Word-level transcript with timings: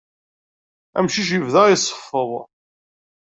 Amcic 0.97 1.29
yebda 1.33 1.63
iseffeḍ. 1.75 2.31